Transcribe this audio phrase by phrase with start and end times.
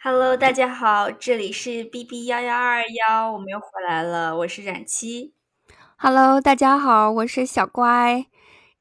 [0.00, 5.34] Hello，大家好，这里是 B B 幺幺二幺，我们又回来了，我是冉七。
[5.96, 8.26] Hello，大家好，我是小乖。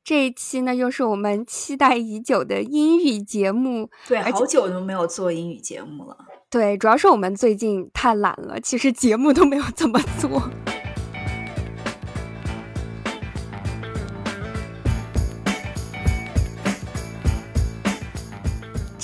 [0.04, 3.90] 这一期呢，又是我们期待已久的英语节目。
[4.08, 6.16] 对，好久都没有做英语节目了。
[6.52, 10.52] 对，主要是我们最近太懒了，其实节目都没有怎么做。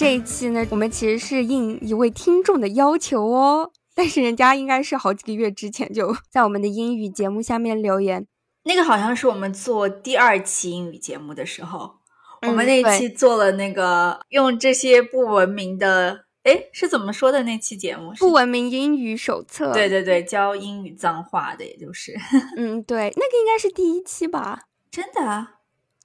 [0.04, 8.28] 这一期呢，我们其实是应一位听众的要求哦，但是人家应该是好几个月之前就在我们的英语节目下面留言。
[8.65, 12.00] 那个好像是我们做第二期英语节目的时候，
[12.42, 18.11] 我们那期做了那个用这些不文明的，哎，是怎么说的那期节目？
[18.20, 19.71] 不文明英语手册。
[19.71, 22.14] 对对对，教英语脏话的，也就是。
[22.57, 24.64] 嗯，对，那个应该是第一期吧？
[24.92, 25.47] 真的？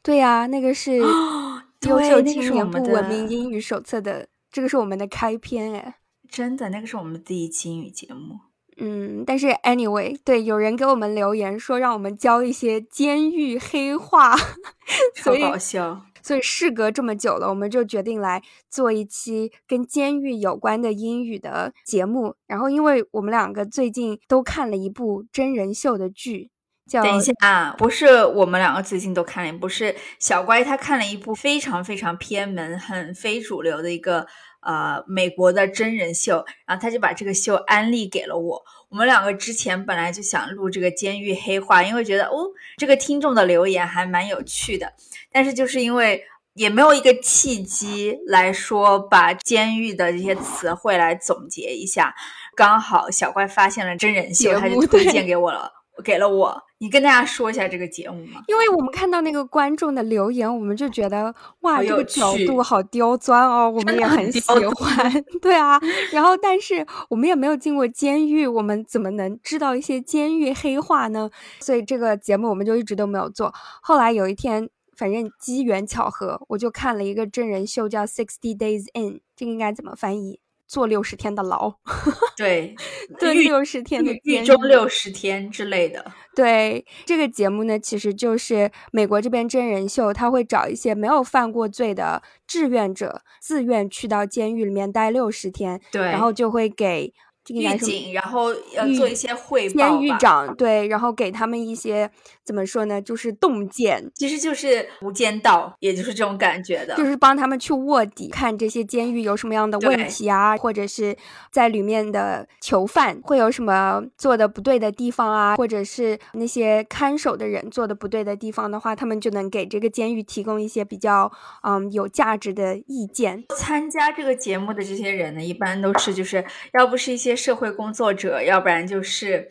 [0.05, 1.03] 对呀，那个是。
[1.87, 8.41] 优秀青年不文明英语手册的，这个是我们的开篇哎，真的，那个是我们的第一期英语节目。
[8.81, 14.37] 嗯，但是 anyway，对，有人给我们留言说让我们教一些监狱黑话，
[15.17, 16.03] 超搞笑。
[16.23, 22.35] 所以事隔这么久了，我们就决定来做一期跟监狱有关的英语的节目。
[22.47, 26.51] 然后，因为我们两个最近都看了一部真人秀的剧。
[26.91, 34.27] 等一下啊，不是我们两个最近都看了，不是小乖他看了一部非常非常偏门、很非主流的一个
[34.61, 38.63] 呃美国的真人秀，然后他就把这个秀安利给了我。
[38.89, 44.91] 我们两个之前本来就想录这个监狱黑话，因为觉得哦这个听众的留言还蛮有趣的，
[45.31, 52.15] 但是就是因为也没有一个契机来说把监狱的这些词汇来总结一下，
[52.57, 55.71] 刚好小乖发现了真人秀，他就推荐给我了。
[56.05, 58.43] 给了我，你跟大家说一下这个节目吗？
[58.47, 65.25] 因为我们看到那个观众的留言，我们就觉得哇，这个角度好刁钻哦，我们也很喜欢。
[65.43, 65.81] 对啊，
[66.13, 71.31] 然后但是我们也没有进过监狱，我们怎么能知道一些监狱黑话呢？
[71.61, 73.53] 所以这个节目我们就一直都没有做。
[73.83, 80.41] 后来有一天，反正机缘巧合，我就看了一个真人秀，叫《Sixty Days In》，这个应该怎么翻译？
[80.69, 81.73] 坐六十天的牢，
[82.37, 82.77] 对，
[83.19, 86.13] 蹲六十天的狱中六十天之类的。
[86.37, 97.13] 对，这个节目呢，其实就是美国这边真人秀，他会找一些没有犯过罪的志愿者，自愿去到监狱里面待六十天，对，然后就会给。
[97.51, 99.75] 狱警，然后要做一些汇报。
[99.75, 102.11] 监狱长对，然后给他们一些
[102.49, 103.01] 怎么说呢？
[103.03, 111.15] 就是洞见，其实就是无间道，也就是这种感觉的，就是帮他们去卧底，看这些监狱有什么样的问题啊，或者是
[111.53, 121.31] 在里面的囚犯会有什么做的不对的地方啊，或者是那些看守的人做的不对的地方的话，他们就能给这个监狱提供一些比较
[121.63, 123.45] 嗯有价值的意见。
[123.57, 127.29] 参加这个节目的这些人呢，一般都是就是要不是一些。
[127.39, 129.49] 社会工作者，要不然就是，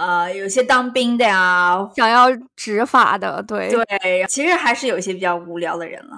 [0.00, 6.16] 呃，有些当兵的呀，想要执法的，对对，其实还是有一些比较无聊的人了。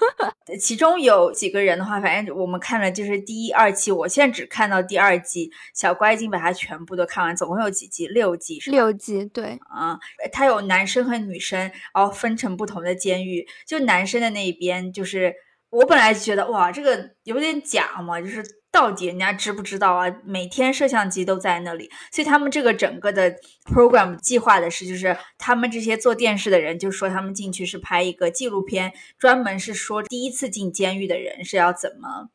[0.58, 8.06] 其中有几个人的话，反正我们看了就是第一、二期，我现在只看到第二季，小乖已经把它全部都看完，总共有几集？
[8.06, 9.98] 六集是六集，对，啊，
[10.32, 11.60] 它有男生和女生，
[11.92, 15.34] 然后分成不同的监狱，就男生的那一边，就是
[15.70, 18.42] 我本来觉得哇，这个有点假嘛，就是。
[18.70, 20.14] 到底人家知不知道啊？
[20.22, 23.34] 每天摄像机都在那里，所以他们这个整个的
[23.64, 32.28] program 计划的是，就是他们这些做电视的人就说他们进去是拍一个纪录片，专门是说第一次进监狱的人是要怎么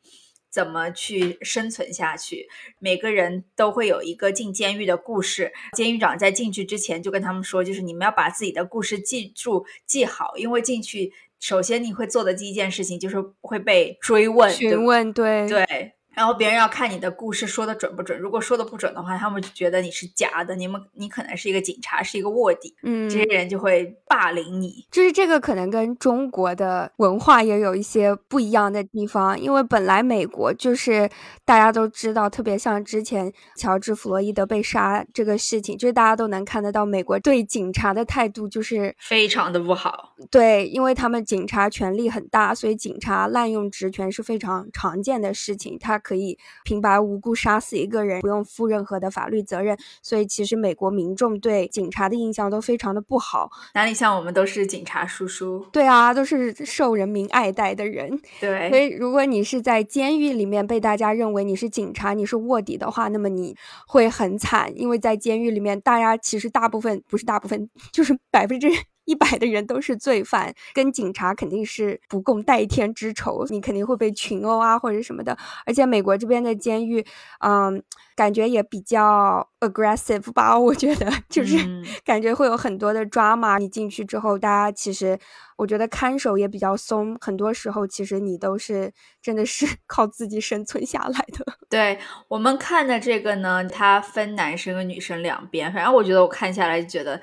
[0.50, 2.48] 怎么去生存下去。
[2.80, 5.52] 每个人都会有一个进监狱的故事。
[5.76, 11.12] 监狱长在进去之前就跟他们说，就是你们要把自己的故事记住记好，因为进去
[11.44, 15.92] 首先你会做的第一件事情就是会被追问询问，对对。
[16.14, 24.86] 然后别人要看你的故事说的准不准，如果说的不准的话，他们就觉得你是假的，你们你可能是一个警察，是一个卧底，嗯，这些人就会霸凌你。
[24.90, 31.08] 就是这个可能跟中国的文化也有一些不一样的地方，因为本来美国就是
[31.44, 40.14] 大家都知道，特别像之前乔治·弗洛伊德被杀这个事情，就是大家都能看得到美国对警察的态度就是非常的不好。
[40.30, 45.76] 对，因为他们警察权力很大，所以警察滥用职权是非常常见的事情。
[45.78, 53.50] 他可以平白无故杀死一个人，不用负任何的法律责任，所以其实美国民众对警察的印象都非常的不好。
[53.74, 55.66] 哪里像我们都是警察叔叔？
[55.72, 58.20] 对啊，都是受人民爱戴的人。
[58.38, 63.56] 对，所以如果你是在监狱里面被大家认为你是警察，你是卧底的话，那么你
[63.88, 68.68] 会很惨，因为在监狱里面，大家其实大部分不是大部分，就是百分之
[69.04, 75.36] 一百的人都是罪犯，跟警察肯定是不共戴天之仇，你肯定会被群殴啊或者什么的。
[75.66, 77.04] 而且美国这边的监狱，
[77.40, 77.82] 嗯，
[78.16, 81.56] 感觉也比较 aggressive 吧，我觉得就是
[82.04, 83.58] 感觉会有很多的 drama。
[83.58, 85.18] 你进去之后，大家其实
[85.56, 91.58] 我觉得看守也比较松，很多时候其实你都是真的是 靠自己生存下来的。
[91.68, 91.98] 对
[92.28, 97.20] 我们看的这个呢，它分男生和女生两边，反正我觉得我看下来就觉得。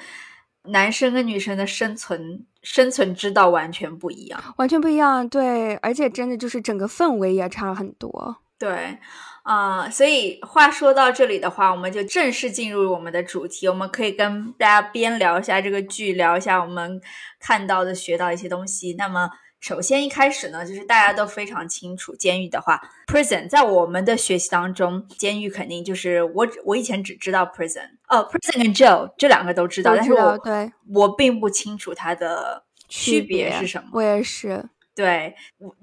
[0.65, 5.27] 男生跟女生的生存生存之道完全不一样，完全不一样。
[5.27, 8.37] 对，而且真的就是整个氛围也差很多。
[8.59, 8.97] 对，
[9.43, 13.67] 啊，所以话说到这里的话，我们就正式进入我们的主题。
[13.67, 17.01] 我们可以跟大家边聊一下这个剧，聊一下我们
[17.39, 18.95] 看到的、学到一些东西。
[18.97, 19.29] 那么。
[19.61, 33.89] 首先一开始呢，就是大家都非常清楚，监狱的话，prison 在我们的学习当中，监狱肯定就是我我以前只知道 prison，哦，prison 跟 jail 这两个都知道，但是我对我并不清楚它的区别是什么。
[33.93, 35.35] 我也是，对，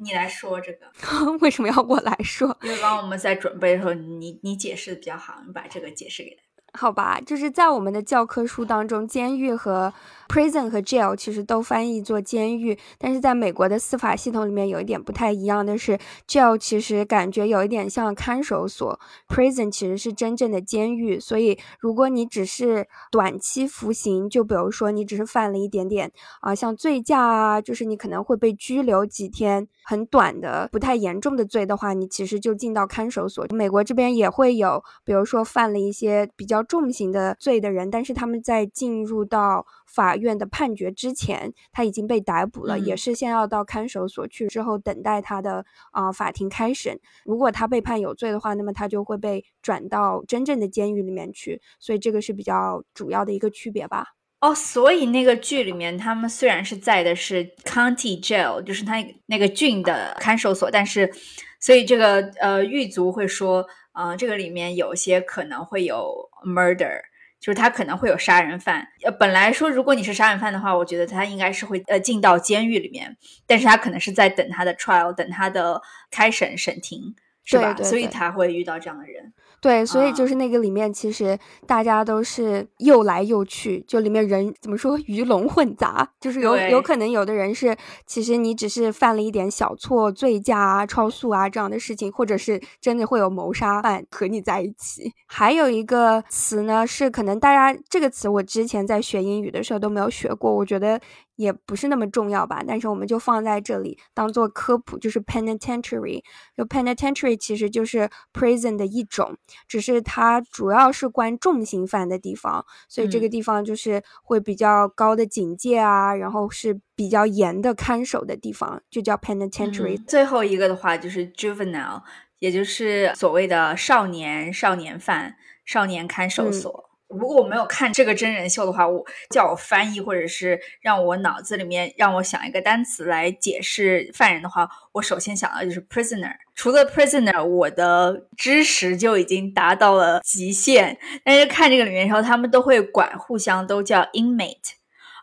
[0.02, 2.58] 你来说这个， 为什么要我来说？
[2.62, 6.42] 因为刚刚我们在准备的时候，你你解释的比较好，你把这个解释给他。
[6.78, 9.92] 好吧，就是在我们的教科书当中，监狱和
[10.28, 15.98] prison 和 jail 其实都翻译做监狱，但是在美国的司法系统里面有一点不太一样的是
[16.28, 21.18] ，jail 其实感觉有一点像看守所，prison 其实是真正的监狱。
[21.18, 33.46] 所以如果你只是短期服刑，就比如说你只是犯了一点点啊，像醉驾啊，就是你可能会被拘留几天，很短的不太严重的罪的话，你其实就进到看守所。
[33.50, 47.00] 美国这边也会有，比如说犯了一些比较重刑的罪的人，但是他们在进入到法院的判决之前，他已经被逮捕了，也是先要到看守所去，之后等待他的啊法庭开审。
[47.24, 51.60] 如果他被判有罪的话，那么他就会被转到真正的监狱里面去。
[51.80, 54.14] 所以这个是比较主要的一个区别吧。
[54.40, 61.10] 哦，所以那个剧里面，他们虽然是在的是 county jail，就是他那个郡的看守所，但是，
[61.58, 67.00] 所以这个呃狱卒会说，呃，这个里面有些可能会有 murder。
[67.40, 75.80] 就是他可能会有杀人犯，呃，本来说如果你是杀人犯的话，我觉得他应该是会呃进到监狱里面，但是他可能是在等他的 trial，等他的
[76.10, 77.14] 开审审庭，
[77.44, 77.74] 是吧？
[77.84, 79.32] 所以他会遇到这样的人。
[79.60, 87.76] 对，所以就是那个里面，其实大家都是又来又去，就里面人怎么说鱼龙混杂，就是有有可能有的人是，
[88.06, 95.12] 其实你只是犯了一点小错，醉驾啊、超速啊这样的事情，或者是真的会有谋杀犯和你在一起。
[95.26, 101.00] 还有一个词呢，是可能大家这个词我之前在学英语的时候都没有学过，我觉得。
[101.38, 106.20] 也不是那么重要吧，但是我们就放在这里当做科普，就是 penitentiary。
[106.56, 109.36] 就 penitentiary 其实就是 prison 的一种，
[109.68, 120.04] 只是它主要是关重刑犯的地方，所以这个地方就是会比较高的警戒啊，然后是比较严的看守的地方，就叫 penitentiary。
[120.06, 122.02] 最后一个的话就是 juvenile，
[122.40, 126.87] 也就是所谓的少年少年犯、少年看守所。
[127.08, 136.34] 如果我没有看这个真人秀的话，我叫我翻译，或者是让我脑子里面让我想一个单词来解释犯人的话，我首先想到就是 prisoner。
[136.54, 140.98] 除了 prisoner，我的知识就已经达到了极限。
[141.24, 144.77] 但是看这个里面的时候，他们都会管互相都叫 inmate。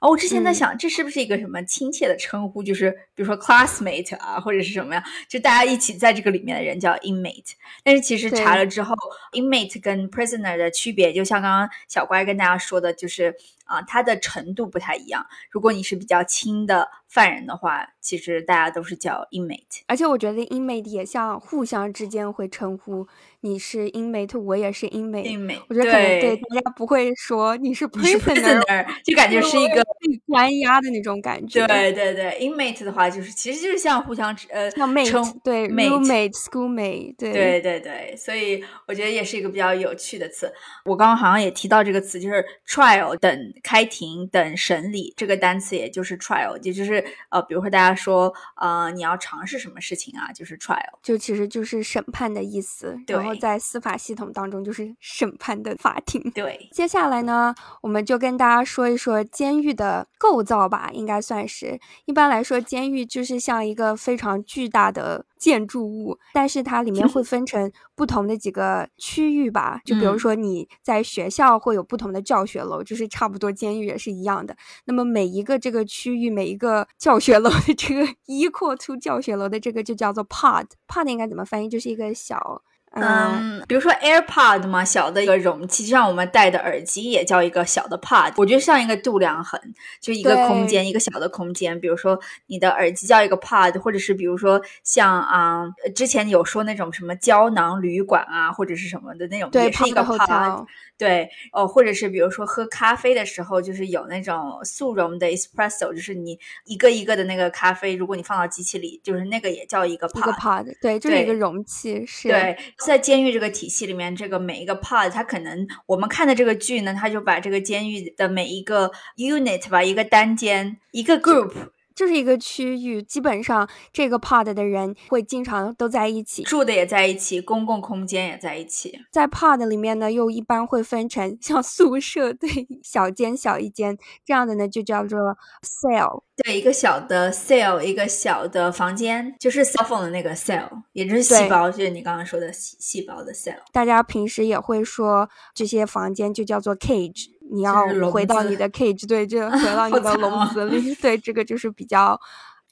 [0.05, 2.61] 哦，我之前在想，这是不是一个什么亲切的称呼？
[2.61, 5.03] 就是比如说 classmate 啊，或者是什么呀？
[5.27, 7.53] 就大家一起在这个里面的人叫 inmate。
[7.83, 8.95] 但是其实查了之后
[9.31, 13.33] ，inmate 跟 prisoner 的区别，就像刚刚小乖跟大家说的，就是
[13.65, 15.25] 啊，它的程度不太一样。
[15.51, 19.81] 如果你是比较轻的犯人的话，其实大家都是叫 inmate。
[19.87, 23.07] 而且我觉得 inmate 也像互相之间会称呼。
[23.41, 31.67] 你是 inmate，我也是 inmate，我觉得可能对大家不会说你是 prisoner，就感觉是一个被关押的那种感觉。
[31.67, 40.51] 对对对，inmate 的话就是其实就是像互相呃像 mate，对 roommate，schoolmate，对对对对，所以我觉得也是一个比较有趣的词。
[40.83, 53.35] 我刚刚好像也提到这个词，就是 trial 等开庭等审理这个单词，也就是 trial，也就是呃，比如说大家说呃你要尝试什么事情啊，就是 trial，就其实就是审判的意思，然后。
[53.35, 56.31] 在司法系统当中，就是审判的法庭。
[56.31, 61.77] 对，接下来呢，我们就跟大家说一说监狱的构造吧，应该算是。
[62.05, 69.81] 一般来说，监狱就是像一个非常巨大的建筑物，但是它里面会 分成不同的几个区域吧。
[69.85, 74.55] 就比如说你在学校会有不同的教学楼，就是差不多监狱也是一样的。
[74.85, 80.65] 那么每一个这个区域，每一个教学楼的这个 一扩出教学楼的这个就叫做 pod。
[80.87, 81.69] pod 应该怎么翻译？
[81.69, 82.61] 就是一个小。
[82.95, 88.33] 嗯，比如说 AirPod 嘛，小的一个容器，就像我们戴的耳机也叫一个小的 Pod。
[88.37, 89.59] 我觉得像一个度量衡，
[89.99, 91.77] 就一个空间，一个小的空间。
[91.81, 100.65] 比如说你的耳机叫一个 Pod，或者是比如说像啊，之前有说那种什么胶囊旅馆啊，或者是什么的那种，也是一个 Pod。
[100.97, 110.65] 对，哦，或者是比如说喝咖啡的时候，就是有那种速溶的 Espresso，就是你一个一个的那个咖啡，如果你放到机器里，就是那个也叫一个 Pod。
[110.81, 112.05] 对，就是一个容器。
[112.05, 112.29] 是。
[112.29, 112.57] 对。
[112.77, 121.51] 在监狱这个体系里面，这个每一个 pod，它可能我们看的这个剧呢，它就把这个监狱的每一个 unit 吧，一个单间，一个 group，
[121.95, 128.99] 就是一个区域，基本上这个 pod 的人会经常都在一起住的也在一起，公共空间也在一起。
[129.11, 132.49] 在 pod 里面呢，又一般会分成像宿舍对
[132.83, 136.23] 小间小一间这样的呢，就叫做 cell。
[136.43, 143.55] 对，一个小的 cell，一个小的房间，就是 cell phone 的那个 cell，也就是细胞，就是你刚刚说的细细胞的 cell。
[143.71, 150.93] 大家平时也会说这些房间就叫做 cage，你要回到你的 cage，对，就 回到你的笼子里。
[150.95, 152.19] 对，这个就是比较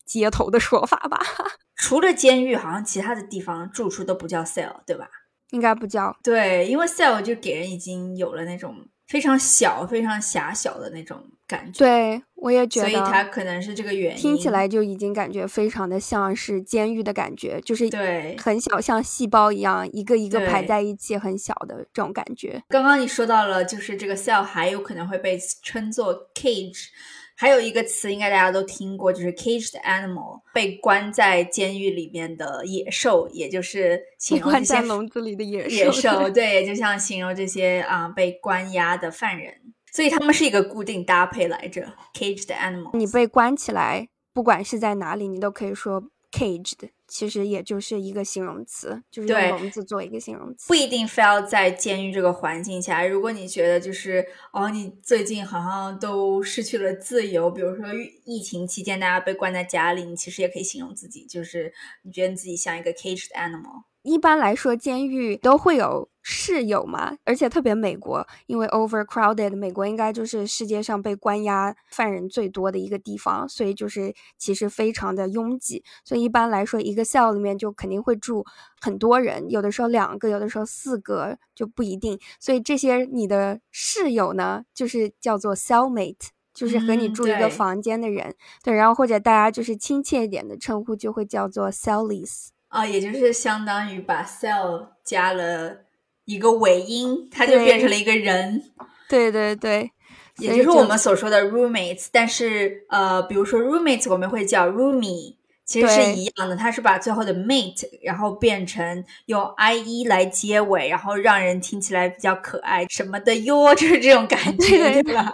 [0.06, 1.20] 街头的说法吧。
[1.78, 5.08] 除了监狱，好像其他的地方住处都不叫 cell，对吧？
[5.52, 6.16] 应该不叫。
[6.22, 8.76] 对，因为 cell 就给人已经有了那种。
[9.06, 11.22] 非常小、非常狭小的那种
[11.54, 14.18] 感觉，对我也觉得，所以它可能是这个原因。
[14.18, 22.64] 听起来就已经感觉非常的像是监狱的感觉，就是对很小，像细胞一样，一个一个排在一起，很小的这种感觉。
[22.70, 26.88] 刚刚你说到了，就是这个 cell 还有可能会被称作 cage。
[27.36, 36.30] 还有一个词，应该大家都听过，就是 caged animal，被关在监狱里面的野兽，也就是形容这些笼子里的野兽野兽。
[36.30, 39.52] 对，就像形容这些啊被关押的犯人，
[39.94, 41.94] 所以他们是一个固定搭配来着。
[42.14, 46.90] caged animal，你被关起来，不管是在哪里，你都可以说 caged。
[47.06, 53.06] 其实也就是一个形容词，就是用笼子做一个形容词，不一定非要在监狱这个环境下。
[53.06, 57.86] 如果你觉得就是哦，你最近好像都失去了自由，比如说
[58.26, 61.72] 疫情期间大家被关在家里，你其实也可以形容自己，就是
[62.02, 63.84] 你觉得你自己像一个 caged animal。
[64.04, 75.84] 一般来说，监狱都会有室友嘛，而且特别美国，因为 overcrowded，美国应该就是世界上被关押犯人最多的一个地方，所以就是其实非常的拥挤。
[76.04, 78.46] 所以一般来说，一个 cell 里面就肯定会住
[78.82, 82.20] 很多人，有的时候两个，有的时候四个就不一定。
[82.40, 88.36] 所以这些你的室友呢，就是叫做 cellmate，就是和你住一个房间的人。
[88.64, 92.50] 对，然后或者大家就是亲切一点的称呼，就会叫做 cellies。
[92.74, 95.82] 啊，也就是相当于把 cell 加了
[96.26, 98.64] 一个尾音，它就变成了一个人。
[99.08, 99.92] 对对对，
[100.40, 102.08] 也就是我们所说的 roommates。
[102.12, 105.36] 但是呃，比如说 roommates，我们会叫 roomie。
[105.66, 115.34] 其实是一样的，它是把最后的 mate，然后变成用 i e 来结尾，然后让人听起来比较可爱什么的哟，就是这种感 觉，对吧？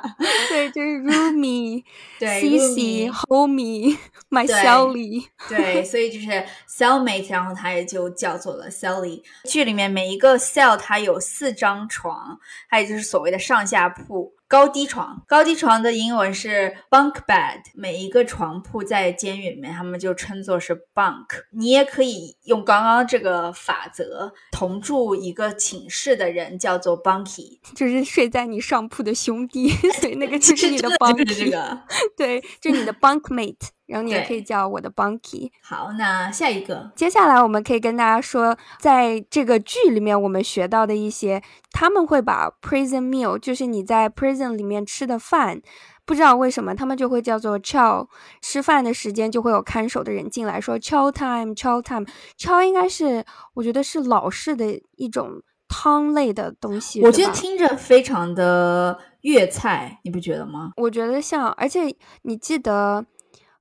[0.50, 1.83] 对，就是 roomie，
[2.19, 9.24] 对，Cici，homie，my Sally，对，所以就是 cellmate，然后它也就叫做了 Sally。
[9.45, 14.33] 剧里面每一个 cell 它有四张床，还有就是所谓的上下铺。
[14.50, 17.62] 高低床，高低床的英文是 bunk bed。
[17.75, 21.27] 每一个床铺在监狱里面，他们就称作是 bunk。
[21.51, 29.70] 你也可以用刚刚这个法则，同住一个寝室的人叫做 bunkie，就是睡在你上铺的兄弟，
[30.01, 31.79] 所以那个就是 你的 bunkie。
[32.18, 33.68] 对，就是你的 bunkmate。
[33.89, 35.50] 然后你也可以叫我的 Bunky。
[35.63, 41.41] 好，那下一个，接下来我们可以跟大家说，在这个剧里面我们学到的一些，
[41.72, 45.60] 他们会把 prison meal，就是你在 prison 里面吃的饭，
[46.05, 48.08] 不知道为什么他们就会叫做 chow，
[48.41, 57.01] 吃饭的时间就会有看守的人进来说 chow time，chow time，chow 应该是我觉得是老式的一种汤类的东西。
[57.01, 60.74] 我觉得听着非常的粤菜，你不觉得吗？
[60.77, 61.91] 我觉得像，而且
[62.22, 63.03] 你记得。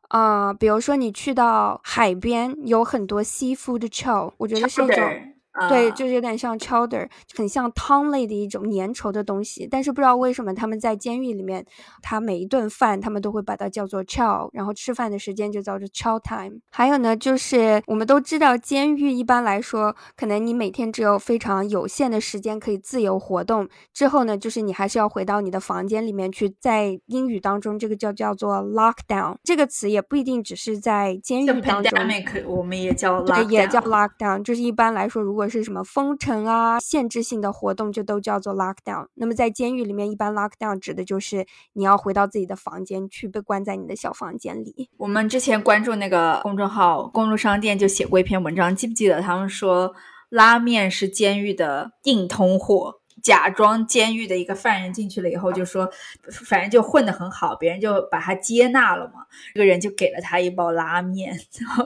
[0.09, 5.35] 啊，比如说你去到海边，有很多 seafood chow，我觉得是一种。
[5.69, 9.67] 对，就是有点像 chowder，很像汤类的一种粘稠的东西。
[9.71, 11.65] 但是不知道为什么他们在监狱里面，
[12.03, 16.59] 他每一顿饭他们都会把它叫做 chow，然后吃饭的时间就叫做 chow time。
[16.71, 23.67] 还有呢，就是我们都知道，监狱一般来说，可能你每天只有非常有限的时间可以自由活动。
[23.95, 26.55] 之后呢，就是你还是要回到你的房间里面去。
[26.61, 29.37] 在英语当中，这个叫叫做 lockdown。
[29.45, 31.99] 这个词也不一定只是在监狱当中，
[32.47, 34.43] 我们也叫对，也叫 lockdown。
[34.43, 39.07] 就是一般来说，如果是什么封城啊、限制性的活动，就都叫做 lockdown。
[39.15, 44.91] 那么在监狱里面，一般 lockdown 指的就是你要回到自己的房间去，被关在你的小房间里。
[44.97, 49.95] 我们之前关注那个公众号“公路商店”就写过一篇文章，记不记得他们说
[50.29, 52.98] 拉面是监狱的硬通货。
[53.23, 55.89] 假装监狱的一个犯人进去了以后，就说
[56.31, 59.25] 反正就混得很好，别人就把他接纳了嘛。
[59.55, 61.85] 这个人就给了他一包拉面，然后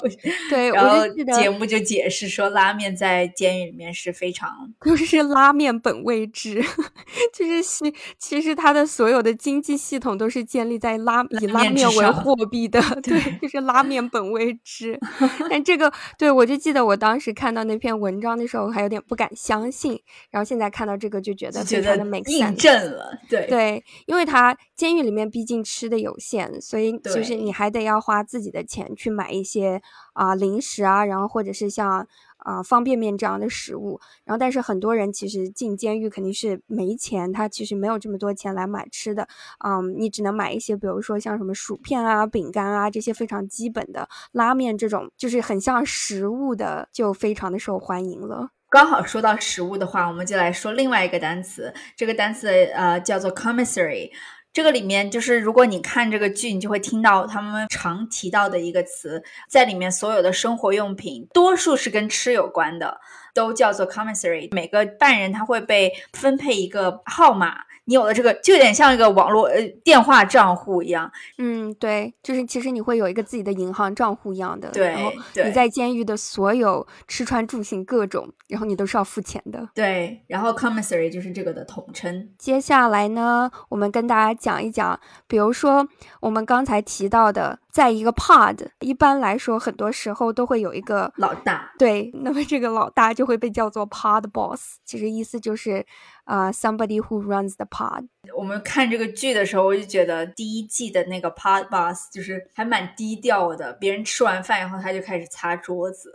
[0.50, 1.08] 对，然后
[1.38, 6.62] 节目就解释说，拉面在监狱里面是非常 就是拉面本位制，
[7.34, 14.98] 就是其其实他的所有的经济系统都是建立在拉以拉面为货币的，对，就是拉面本位制。
[15.50, 21.21] 但这个对我就记得我当时看到那篇文章的时候还有点不敢相信，然后现在看到这个。
[21.22, 23.46] 就觉得非常的美，印证了，对。
[23.46, 29.80] 对，因为他监狱里面毕竟吃的有限，所以就是你还得要花自己的钱去买一些
[30.14, 32.06] 啊零食啊，然后或者是像
[32.38, 39.28] 啊方便面这样的食物，然后但是很多人其实进监狱肯定是没钱，他其实没有这么多钱来买吃的，
[39.64, 48.48] 嗯，你只能买一些，比如说像什么薯片啊、饼干啊这些非常基本的，拉面这种就是很像食物的，就非常的受欢迎了。
[48.72, 51.70] 刚好说到食物的话，我们就来说另外一个单词。
[51.94, 54.10] 这个单词呃叫做 commissary。
[54.50, 62.98] 这个里面就是如果你看这个剧，你就会听到他们常提到的一个词，在里面所有的生活用品，多数是跟吃有关的，
[63.34, 64.48] 都叫做 commissary。
[64.52, 67.58] 每个犯人他会被分配一个号码。
[67.84, 71.10] 你有了这个，就有点像一个网络呃电话账户一样。
[71.38, 74.70] 嗯，对，就是其实你会有一个自己的银行账户一样的。
[74.70, 75.10] 对，然后
[75.44, 79.68] 你在监狱的所有吃穿住行各种，然后你都是要付钱的。
[79.74, 82.28] 对，然后 commissary 就是这个的统称。
[82.38, 85.88] 接下来呢，我们跟大家讲一讲，比如说
[86.20, 91.72] 我们刚才提到的，在一个 pod，一般来说，很多时候都会有一个老大。
[91.78, 95.84] 对，那么这个老大就会被叫做 pod boss，其实意思就是。
[96.24, 98.06] 啊，somebody who runs the pod。
[98.36, 106.12] 我们看这个剧的时候，我就觉得第一季的那个 pod boss 就是还蛮低调的，别人吃完饭以后，他就开始擦桌子。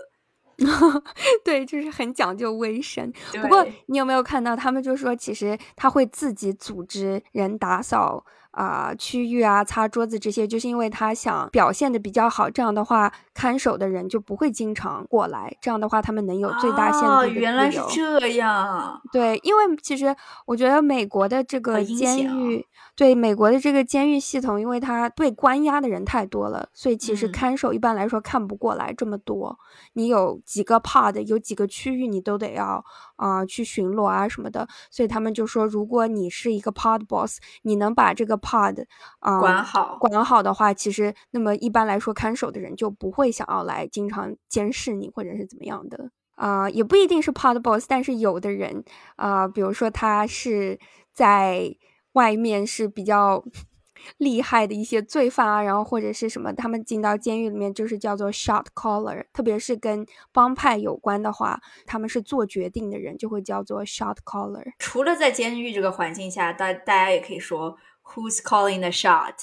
[1.43, 3.11] 对，就是很讲究卫生。
[3.41, 8.25] 不过你有没有看到，他们就说，其实他会自己组织人打扫。
[8.57, 18.99] 啊，区域啊，擦桌子这些，就是因为他想表现的比较好，这样的话，看守的人就不会经常过来，这样的话，他们能有最大限度的原来是这样。
[19.11, 20.15] 对，因为其实
[20.47, 22.65] 我觉得美国的这个监狱。
[22.95, 29.55] 对美国的这个监狱系统，因为它被关押的人太多了，所以其实看守一般来说看不过来这么多。
[29.93, 32.83] 你有几个 pod，有几个区域，你都得要
[33.15, 34.67] 啊去巡逻啊什么的。
[34.89, 38.83] 所以他们就说，如果你是一个 pod boss，你能把这个 pod
[39.19, 48.83] 啊管好管好的话，其实那么一般来说看守的人就不会会想要来经常监视你或者是怎么样的啊，也不一定是 pod boss，但是有的人
[49.17, 50.79] 啊，比如说他是
[51.13, 51.75] 在。
[52.13, 53.43] 外面是比较
[54.17, 64.63] 厉害的一些罪犯啊，然后或者是什么，他们进到监狱里面就是叫做 shot caller，特别是跟帮派有关的话，他们是做决定的人，就会叫做 shot caller。
[64.79, 69.35] 除了在监狱这个环境下，大大家也可以说 who's calling the shot？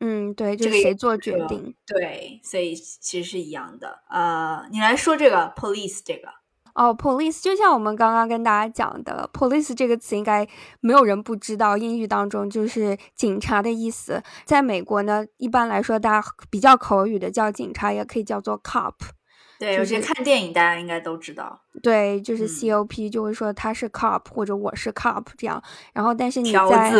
[0.00, 1.74] 嗯，对，就是谁做决定？
[1.86, 4.00] 对，所以其实是一样的。
[4.08, 6.28] 呃，你来说这个 police 这个。
[6.74, 10.46] 哦，police 就像我们刚刚跟大家讲的，police 这个词应该
[10.78, 14.22] 没有人不知道，英语当中就是警察的意思。
[14.44, 18.94] 在美国呢，一般来说大家比较口语的叫警察，也可以叫做 cop。
[19.58, 21.62] 对，我觉得看电影大家应该都知道。
[21.82, 25.60] 对，就是 cop 就会说他是 cop 或者我是 cop 这样。
[25.92, 26.92] 然后，但是你在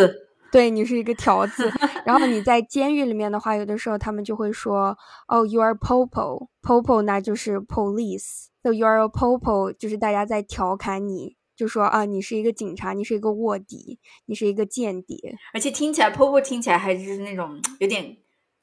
[0.51, 1.71] 对你是一个条子。
[2.05, 8.47] 然后你在监狱里面的话，有的时候他们就会说，哦，you are popo，popo 那就是 police。
[8.63, 18.17] So you are a popo，就是大家在调侃你，就说啊，你是一个警察，你是一个卧底，你是一个间谍，而且听起来 popo 听起来还是那种有点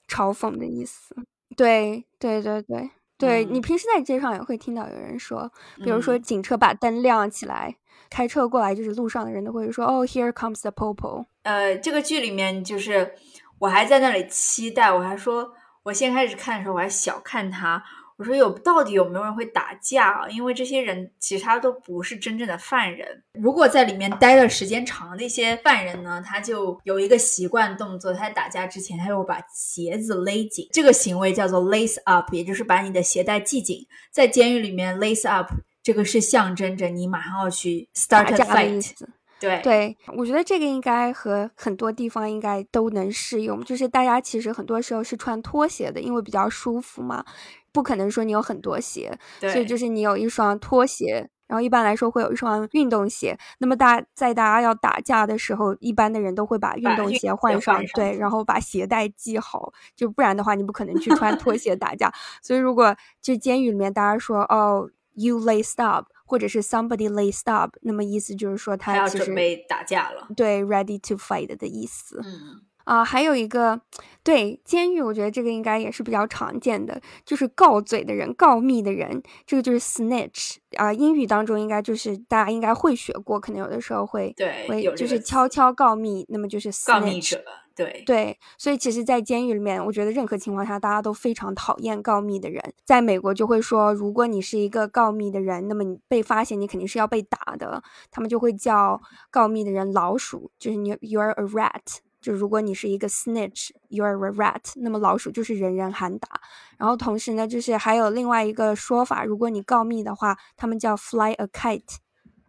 [0.08, 1.14] 嘲讽的意思。
[1.56, 5.50] 对对对对对，你平时在街上也会听到有人说，
[5.82, 7.76] 比如说警车把灯亮起来，
[8.10, 11.24] 开车过来，就是路上的人都会说，哦，here comes the popo。
[11.42, 13.12] 呃，这个剧里面就是
[13.58, 17.82] 我还在那里期待，我还说我先开始看的时候我还小看他。
[18.18, 20.28] 我说有到底有没有人会打架啊？
[20.30, 23.06] 因为这些人其实他都不是真正的犯人。
[23.34, 30.66] 如果在里面待的时间长的一些犯人呢，他就有一个习惯动作，他在打架之前，他会把鞋子勒紧。
[30.72, 33.86] 这个行为叫做 lace up，也就是把你的鞋带系紧。
[34.10, 35.52] 在监狱里面，lace up
[35.86, 38.90] 这个是象征着你马上要去 start a fight。
[39.38, 43.62] 对对，我觉得这个应该和很多地方应该都能适用。
[43.62, 47.24] 就是大家其实很多时候是穿拖鞋的，因为比较舒服嘛。
[47.70, 53.38] 不可能说你有很多鞋，所以就是你有一双拖鞋，然后一般来说会有一双运动鞋。
[53.58, 62.12] 那么大在大家要打架的时候，一般的人都会把运动鞋换上，对，然后把鞋带系好，就不然的话你不可能去穿拖 鞋打架。
[62.42, 72.20] 所以如果就监狱里面大家说哦，you laced up，或者是 somebody lay stop，那么意思就是说他要准备打架了，对，ready to fight 的意思。
[72.24, 72.62] 嗯。
[72.86, 73.80] 啊，还有一个，
[74.22, 80.92] 对监狱，我觉得这个应该也是比较常见的，就是告嘴的人、告密的人，这个就是 snitch 啊。
[80.92, 86.86] 英语当中应该就是大家应该会学过，可能有的时候会对，会就是悄悄告密，那么就是 snitch。
[86.86, 87.44] 告密者，
[87.76, 88.38] 对对。
[88.58, 92.74] 所以其实，在监狱里面，我觉得任何情况下，大家都非常讨厌告密的人。
[92.84, 97.82] 在美国就会说，如果你是一个告密的人，那么你被发现，你肯定是要被打的。
[98.10, 101.98] 他们就会叫告密的人老鼠，就是你 you're a rat。
[102.18, 106.28] 就如果你是一个 snitch，you're a rat，那么老鼠就是人人喊打。
[106.76, 111.98] 然后同时呢，就是还有另外一个说法，如果你告密的话，他们叫 fly a kite，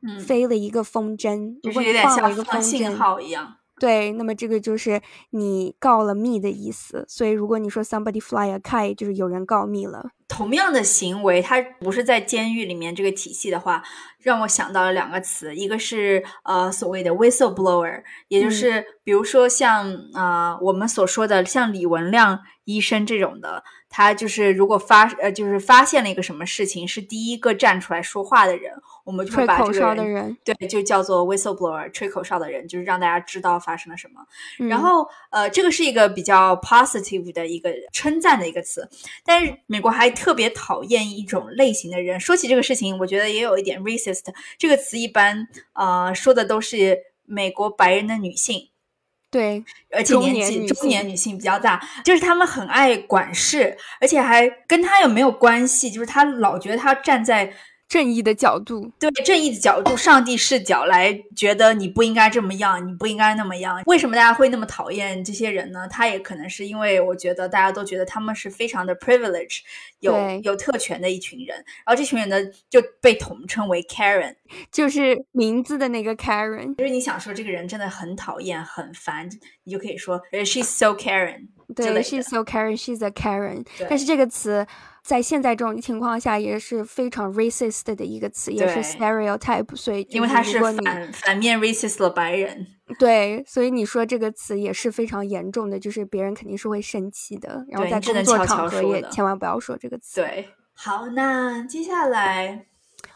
[0.01, 3.57] 嗯，飞了一个风筝，就是有点像放信号一样。
[3.79, 7.05] 对，那么这个就是你告了密的意思。
[7.07, 10.11] 所以如果你说 somebody fly a kite，就是有人告密了。
[10.27, 13.83] 同样的行为，它不是在监狱里面这个体系的话，
[14.19, 23.63] 让我想到了两个词，一个是呃所谓的 whistleblower，也就是比如说像啊我们所说的像李文亮医生这种的。
[23.89, 28.73] 他就是如果发呃就是发现了一个什么事情，是第一个站出来说话的人，
[29.03, 34.21] 我们就会把这个人对就叫做 whistleblower，吹口哨的人，就是让大家知道发生了什么。
[34.67, 38.87] 然后呃，这个是一个比较 positive 的一个称赞的一个词。
[39.23, 42.19] 但是美国还特别讨厌一种类型的人。
[42.19, 44.25] 说起这个事情，我觉得也有一点 racist。
[44.57, 48.69] 这个词一般呃说的都是美国白人的女性。
[49.29, 55.89] 对，而且年纪中年女性比较大，就是她们很爱管事，而且还跟她有没有关系？
[55.89, 57.53] 就是她老觉得她站在。
[57.87, 63.81] 正义的角度，对正义的角度，上帝视角来觉得你不应该这么样，你不应该那么样。
[63.85, 65.87] 为什么大家会那么讨厌这些人呢？
[65.89, 69.61] 他也可能是因为我觉得大家都觉得他们是非常的 privilege，
[70.01, 71.55] 有有特权的一群人。
[71.55, 72.37] 然后这群人呢
[72.69, 74.35] 就被统称为 Karen，
[74.69, 76.75] 就是名字的那个 Karen。
[76.75, 79.29] 就是你想说这个人真的很讨厌、很烦，
[79.63, 81.47] 你就可以说 She's so Karen。
[81.73, 83.65] 对，She's so Karen，She's a Karen。
[83.89, 84.67] 但是这个词。
[85.07, 89.73] 在现在这种情况下，也是非常 racist 的一个词，也是 stereotype。
[89.73, 92.67] 所以，因为他是反反面 racist 的白人，
[92.99, 97.65] 对，所以你说这个词也是非常严重的，就是别人肯定是会生气的。
[97.69, 100.19] 然后在工作场合也千万不要说这个词。
[100.19, 102.65] 对，好，那接下来。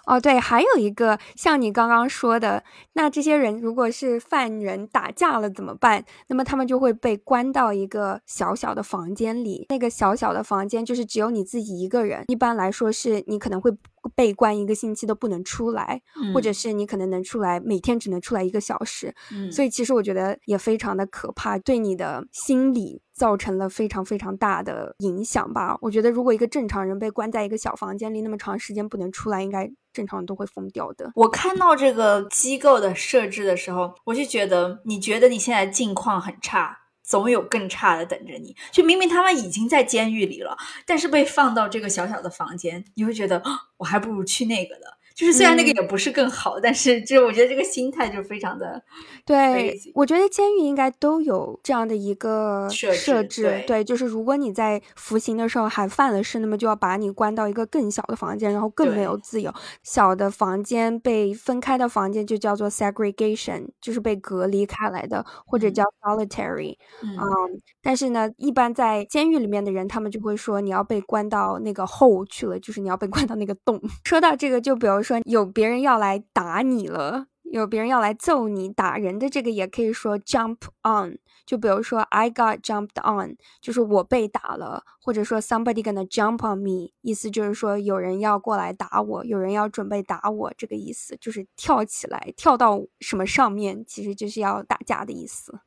[0.06, 6.04] 哦，对，还有一个像你刚刚说的，那这些人如果是犯人打架了怎么办？
[6.28, 12.26] 那么他们就会被关到一个小小的房间里，那个小小的房间就是只有你自己一个人。
[12.28, 13.72] 一般来说，是你可能会
[14.16, 16.02] 被关一个星期都不能出来，
[16.34, 19.14] 或者是你可能能出来，每天只能出来一个小时。
[19.32, 23.02] 嗯，所以其实我觉得也非常的可怕，对你的心理。
[23.14, 25.78] 造成了非常非常大的影响吧？
[25.82, 31.12] 我觉得，如果一个正常人被关在一个小房间里那么长时间不能出来，应该正常人都会疯掉的。
[31.14, 36.76] 我看到这个机构的设置的时候，我就觉得，你觉得你现在境况很差，
[37.12, 38.56] 总有更差的等着你。
[38.72, 43.44] 就明明他们已经在监狱里了，但是被放到这个小小的房间，你会觉得，
[43.76, 44.98] 我还不如去那个的。
[45.14, 48.82] 就是虽然那个也不是更好，但是就是我觉得这个心态就非常的。
[49.26, 53.64] 对，我觉得监狱应该都有这样的一个设置。
[53.68, 59.54] 对，就是如果你在服刑的时候还犯了事，那么就要把你关到一个更小的房间，然后更没有自由。
[59.84, 66.78] 小的房间被分开的房间就叫做 segregation，就是被隔离开来的，或者叫 solitary。
[67.04, 67.62] 嗯。
[67.84, 73.82] 但是呢，一般在监狱里面的人，他们就会说你要被关到那个 hole 去了，就是你要被关到那个洞。
[74.06, 75.01] 说到这个，就比如。
[75.02, 81.18] 说有别人要来打你了，有别人要来揍你，打人的这个也可以说 jump on。
[81.46, 95.60] 就比如说 I got jumped on，就是我被打了，或者说 somebody gonna jump on me，意思就是说有人要过来打我，有人要准备打我，这个意思就是跳起来，跳到什么上面，其实就是要打架的意思。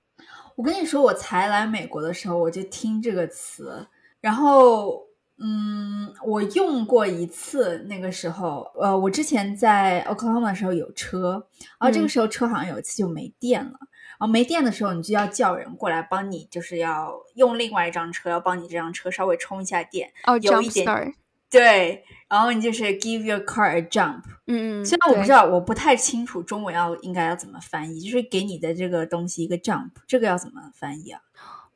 [0.57, 3.87] 我跟你说，我才来美国的时候，我就听这个词，
[4.20, 5.03] 然后。
[5.37, 7.79] 嗯，我用过一次。
[7.88, 11.44] 那个时候，呃，我之前在 Oklahoma 的时候有车，
[11.81, 13.73] 然后这个时候车好像有一次就没电了。
[14.16, 20.12] 然后没电的时候，你就要叫人过来帮你，就是要用另外一张车，要帮你这辆车稍微充一下电。
[20.25, 21.14] 哦，有一点
[21.51, 22.05] 对。
[22.29, 24.23] 然后你就是 give your car a jump。
[24.47, 24.87] 嗯嗯。
[24.87, 31.20] 虽然我不知道，我不太清楚中文要应该要怎么翻译，就是给你的这个东西一个 jump，这个要怎么翻译啊？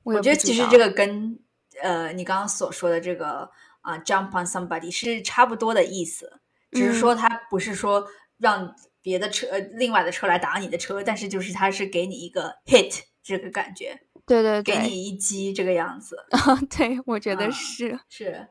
[0.05, 1.41] 我觉得其实这个跟。
[1.83, 6.41] 呃，你刚刚所说的这个啊，jump on somebody 是差不多的意思，
[6.73, 8.07] 只是说它不是说
[8.39, 16.17] 让别的车、另外的车来打你的车，但是就是它是给你一个 hit 这个感觉，对对对，给你一击这个样子。
[16.31, 18.49] 啊，对，我觉得是是。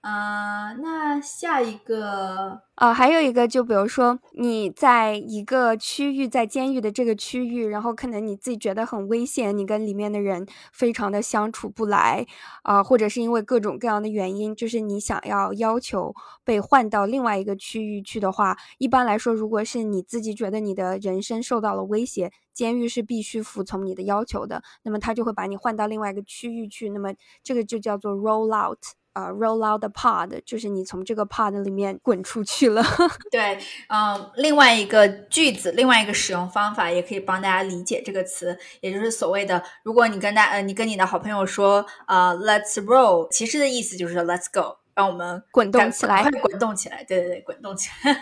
[0.00, 12.26] 啊，那下一个啊，还有一个，就比如说你在一个区域，在监狱的这个区域，然后可能你自己觉得很危险，你跟里面的人非常的相处不来，
[12.62, 28.78] 啊，或者是因为各种各样的原因，就是你想要要求被换到另外一个区域去的话，一般来说，如果是你自己觉得你的人生受到了威胁，监狱是必须服从你的要求的，那么他就会把你换到另外一个区域去，那么这个就叫做 roll out。
[29.12, 32.82] 啊，roll out the pod，就是你从这个 pod 里面滚出去了。
[33.30, 48.16] 对，嗯，另外一个句子，另外一个使用方法也可以帮大家理解这个词，也就是所谓的，如果你跟大呃，你跟你的好朋友说，呃，let's roll，其实的意思就是 let's go，让我们滚动起来，快滚动起来，对对对，滚动起来。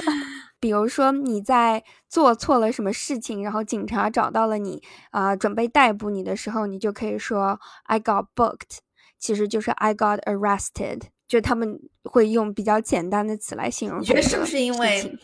[0.60, 8.78] 比如说你在做错了什么事情，然后警察找到了你，啊，准备逮捕你的时候，你就可以说 I got booked。
[9.18, 14.00] 其实就是 I got arrested，就他们会用比较简单的词来形容。
[14.00, 15.18] 你觉得是不是因为，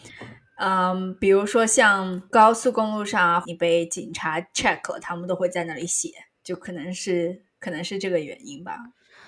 [0.59, 6.11] 嗯，比如说像高速公路上你被警察 check 了，他们都会在那里写，
[6.43, 8.79] 就可能是可能是这个原因吧。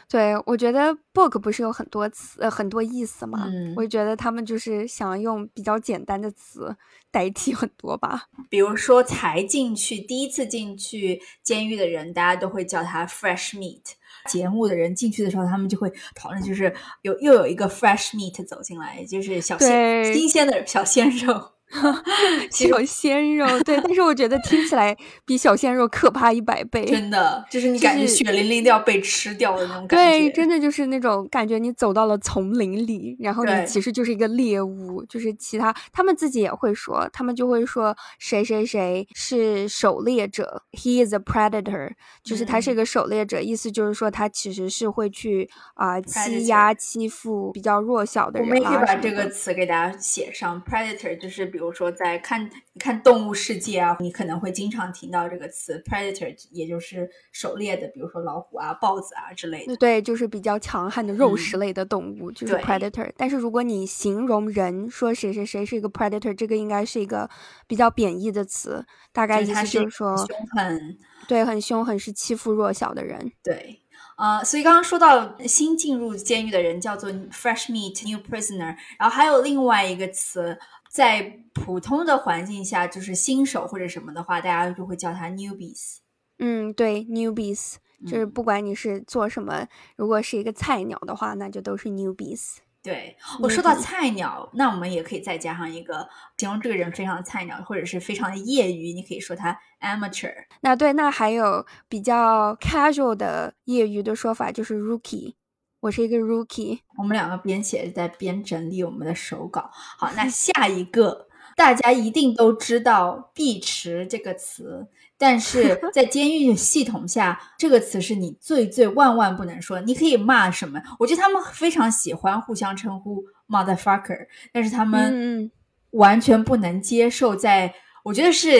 [0.09, 3.49] 对，我觉得 book 不是有很多词，呃，很多意思嘛。
[3.49, 6.77] 嗯，我觉得他们就是想用比较简单的词
[7.11, 8.29] 代替很多吧。
[8.49, 13.83] 比如说才进去，第一次进去监狱的人，大家都会叫他 fresh meat。
[14.27, 21.56] 节目的人进去的时候，他们就会讨论，就是有又有一个 fresh meat 走进来，就是小鲜新鲜的小鲜肉。
[22.51, 30.21] 小鲜肉，对，但是我觉得听起来比小鲜肉可怕一百倍，真的，就是你感觉血淋淋的要被吃掉的那种感觉。
[30.21, 41.91] 对，真的就是那种感觉，你走到了丛林里，然后你其实就是一个猎物，就是其他他们自己也会说，他们就会说谁谁谁是狩猎者，he is a predator，
[42.23, 48.49] 就是他是一个狩猎者，意思就是说他其实是会去啊欺压欺负比较弱小的人。
[48.49, 51.56] 我们也可以把这个词给大家写上，predator 就是。
[51.57, 59.75] 比如说，在看看动物世界啊，你可能会经常听到这个词 predator，也就是狩猎的，比如说老虎啊、豹子啊之类的。
[59.77, 63.11] 对，就是比较强悍的肉食类的动物，就是 predator。
[63.16, 67.27] 但是如果你形容人，说谁谁谁是一个 predator，这个应该是一个
[67.66, 73.33] 比较贬义的词，大概意思就是说凶狠，对，很凶狠，是欺负弱小的人。
[73.42, 73.81] 对，
[74.19, 80.59] 呃，所以刚刚说到新进入监狱的人叫做 fresh meat new prisoner，然后还有另外一个词。
[80.97, 85.99] 在普通的环境下，就是新手或者什么的话，大家就会叫他 newbies。
[86.39, 87.75] 嗯，对，newbies
[88.07, 92.57] 就是不管你是做什么，如果是一个菜鸟的话，那就都是 newbies。
[92.83, 100.33] 对我说到菜鸟，那我们也可以再加上一个形容这个人非常菜鸟，或者是非常的业余，你可以说他 amateur。
[100.63, 105.35] 那对，那还有比较 casual 的业余的说法就是 rookie。
[105.81, 109.71] 我是一个 rookie，我们两个边写在边整理我们的手稿。
[109.73, 114.87] 好，那下一个大家一定都知道“碧池”这个词，
[115.19, 119.81] 但是在监狱系统下，这个词是你最最万万不能说。
[119.83, 120.83] 你可以骂什么？
[120.99, 125.51] 我觉得他们非常喜欢互相称呼 motherfucker，但是他们
[125.91, 127.37] 完全不能接受。
[127.37, 128.51] 在我觉得是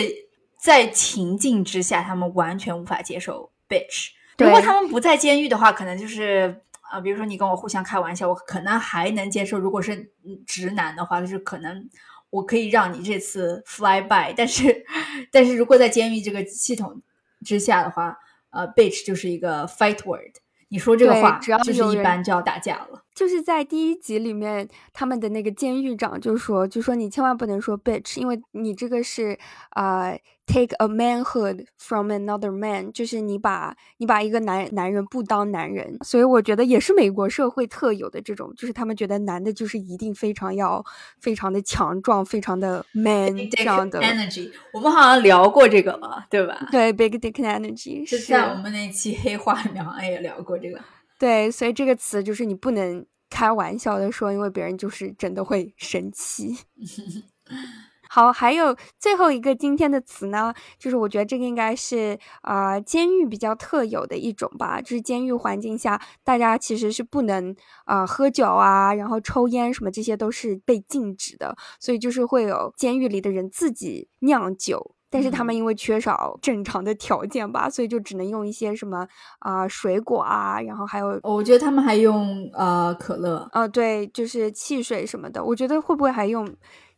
[0.57, 4.11] 在情境之下，他们完全无法接受 bitch。
[4.39, 6.63] 如果他们不在监狱的话，可能就是。
[6.91, 9.59] 啊，比如说你跟我互相开玩笑，我可能还能接受。
[9.59, 10.13] 如果是
[10.47, 11.89] 直男的话，就是可能
[12.31, 14.35] 我可以让你这次 fly by。
[14.37, 14.85] 但是，
[15.33, 17.03] 但是如果在监狱这个系统
[17.45, 18.17] 之下的话，
[18.51, 20.37] 呃，bitch 就是一个 fight word。
[20.69, 23.05] 你说这个话，就是一般就要打架了。
[23.17, 29.39] 就是在第一集里面，他们的那个监狱长就说，就说你千万不能说 bitch，因为你这个是
[29.71, 30.13] 啊
[30.47, 35.97] ，take a manhood from another man，就是你把你把一个男男人不当男人。
[36.05, 40.85] 所以我觉得也是美国社会特有的这种，就是他们觉得男的就是一定非常要
[41.19, 44.53] 非常的强壮，非常的 man 这样的 energy。
[44.75, 46.69] 我们好像聊过这个了，对吧？
[46.71, 50.79] 对，big dick energy 是在我们那期黑话里面好像也聊过这个。
[51.19, 56.59] 对，所以这个词就是你不能开玩笑的说，因为别人就是真的会生气。
[58.09, 74.96] 好，还有最后一个今天的词呢，就是我觉得这个应该是啊，监狱比较特有的一种吧，就是监狱环境下，大家其实是不能啊喝酒啊，然后抽烟什么，这些都是被禁止的，所以就是会有监狱里的人自己酿酒。
[75.09, 79.07] 但是他们因为缺少正常的条件吧，所以就只能用一些什么
[79.39, 85.43] 啊水果啊，然后还有，我觉得他们还用呃可乐，呃对，就是汽水什么的。
[85.43, 86.53] 我觉得会不会还用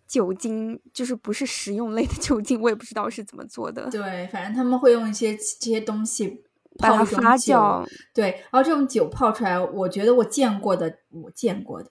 [0.07, 3.91] 酒精，就是不是食用类的酒精，我也不知道是怎么做的。
[3.91, 6.43] 对，反正他们会用一些这些东西
[6.79, 7.87] 把它发酵。
[8.15, 11.91] 对，然后这种酒泡出来，我觉得我见过的，我见过的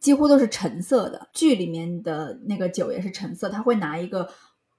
[0.00, 1.28] 几乎都是橙色的。
[1.34, 4.28] 剧里面的那个酒也是橙色，他会拿一个。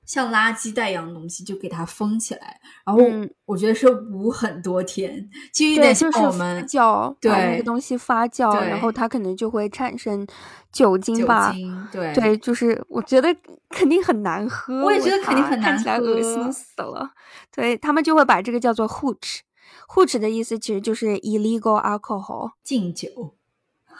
[0.10, 3.04] 像垃圾袋一样的东西就给它封起来，然后
[3.46, 10.26] 我觉得是捂很多天，就有点像我们酵，对那个东西发酵，然后它可能就会产生
[10.72, 11.54] 酒精吧。
[11.92, 13.30] 对对，就是我觉得
[13.70, 17.12] 肯定很难喝，我也觉得肯定很难喝，恶心死了。
[17.56, 23.36] 对他们就会把这个叫做 hooch，hooch 的意思其实就是 illegal alcohol，禁酒。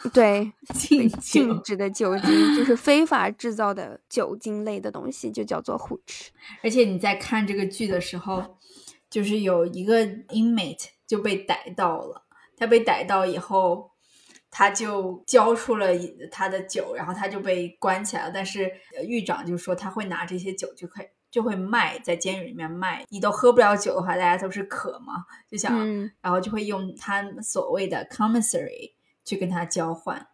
[0.14, 6.28] 对，禁禁止的酒精就是非法制造的酒精类的东西，就叫做 hooch。
[6.62, 8.56] 而且你在看这个剧的时候，
[9.10, 12.22] 就是有一个 inmate 就被逮到了，
[12.56, 13.90] 他被逮到以后，
[14.50, 15.88] 他就交出了
[16.30, 18.30] 他的酒，然后他就被关起来了。
[18.32, 18.72] 但是
[19.06, 23.04] 狱长就说他会拿这些酒就可以就会卖在监狱里面卖。
[23.10, 25.78] 你都喝不了酒的话，大家都是渴嘛，就想，
[26.22, 28.92] 然后就会用他所谓的 commissary。
[29.30, 30.26] 去跟他交换，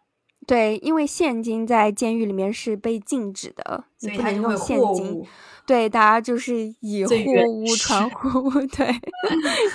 [0.47, 5.23] 对，因为现金在监狱里面是被禁止的，所以他就会现金。
[5.67, 7.15] 对，大家就是以货
[7.47, 8.91] 物传货物，对，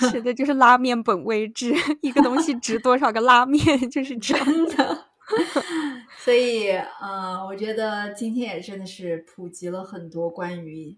[0.09, 4.37] 是的，就是拉面本位制，一个东西值多少个拉面，就是真
[4.75, 5.05] 的。
[6.19, 10.97] 所以，呃，我觉得今天也真的是普及了很多关于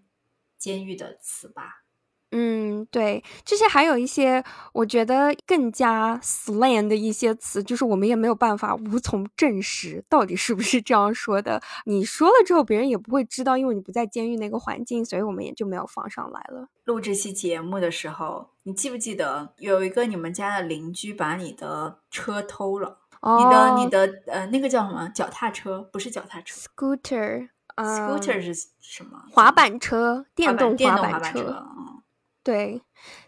[0.57, 1.84] 监狱的词吧。
[2.37, 4.43] 嗯，对，这些还有一些
[4.73, 11.61] 我觉得更加 slang 的一些词，就是我们也没有办法无从证实到底是不是这样说的。
[11.85, 16.67] 你说了之后，别人也不会知道，因为你不在监狱那个环境，所以我们也就没有放上来了。
[16.83, 22.97] 录这期节目的时候，你记不记得有一个你们家的邻居把你的车偷了？
[23.21, 25.09] 你的你的呃，那个叫什么？
[25.15, 25.81] 脚踏车？
[25.93, 29.23] 不是脚踏车，scooter，scooter 是什么？
[29.31, 31.65] 滑板车，电动滑板车。
[32.45, 32.79] 对，